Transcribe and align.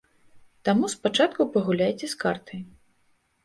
Таму 0.69 0.89
спачатку 0.93 1.47
пагуляйце 1.59 2.13
з 2.17 2.21
картай. 2.27 2.61